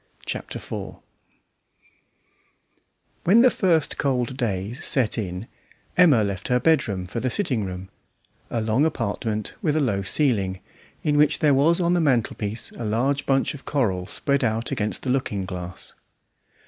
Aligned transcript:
Chapter 0.25 0.57
Four 0.57 0.97
When 3.23 3.41
the 3.43 3.51
first 3.51 3.99
cold 3.99 4.35
days 4.35 4.83
set 4.83 5.15
in 5.19 5.45
Emma 5.95 6.23
left 6.23 6.47
her 6.47 6.59
bedroom 6.59 7.05
for 7.05 7.19
the 7.19 7.29
sitting 7.29 7.65
room, 7.65 7.87
a 8.49 8.61
long 8.61 8.83
apartment 8.83 9.53
with 9.61 9.75
a 9.75 9.79
low 9.79 10.01
ceiling, 10.01 10.59
in 11.03 11.17
which 11.17 11.37
there 11.37 11.53
was 11.53 11.79
on 11.79 11.93
the 11.93 12.01
mantelpiece 12.01 12.71
a 12.71 12.83
large 12.83 13.27
bunch 13.27 13.53
of 13.53 13.65
coral 13.65 14.07
spread 14.07 14.43
out 14.43 14.71
against 14.71 15.03
the 15.03 15.11
looking 15.11 15.45
glass. 15.45 15.93